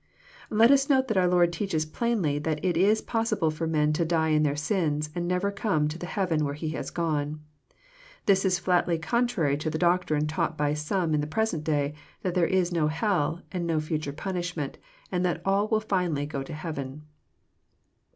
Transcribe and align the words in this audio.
Let 0.49 0.71
us 0.71 0.89
note 0.89 1.09
that 1.09 1.17
our 1.17 1.27
Lord 1.27 1.53
teaches 1.53 1.85
plainly 1.85 2.39
that 2.39 2.65
it 2.65 2.75
is 2.75 3.03
possible 3.03 3.51
for 3.51 3.67
men 3.67 3.93
to 3.93 4.03
''die 4.03 4.29
in 4.35 4.41
their 4.41 4.55
sins," 4.55 5.11
and 5.13 5.27
never 5.27 5.51
come 5.51 5.87
to 5.89 5.99
the 5.99 6.07
heaven 6.07 6.43
where 6.43 6.55
He 6.55 6.69
has 6.69 6.89
gone. 6.89 7.39
This 8.25 8.43
is 8.43 8.57
fiatly 8.59 8.97
contrary 8.99 9.57
to 9.57 9.69
the 9.69 9.77
doctrine 9.77 10.25
taught 10.25 10.57
by 10.57 10.73
some 10.73 11.13
in 11.13 11.21
the 11.21 11.27
present 11.27 11.63
day, 11.63 11.93
that 12.23 12.33
there 12.33 12.47
is 12.47 12.71
no 12.71 12.87
heU 12.87 13.43
and 13.51 13.67
no 13.67 13.77
Aiture 13.77 14.17
punishment, 14.17 14.79
and 15.11 15.23
that 15.23 15.39
all 15.45 15.67
will 15.67 15.79
finally 15.79 16.25
go 16.25 16.41
to 16.41 16.53
heaven. 16.55 17.03